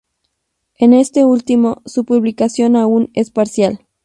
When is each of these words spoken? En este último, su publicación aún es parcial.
En 0.79 0.93
este 0.93 1.25
último, 1.25 1.83
su 1.85 2.05
publicación 2.05 2.75
aún 2.75 3.11
es 3.13 3.29
parcial. 3.29 3.85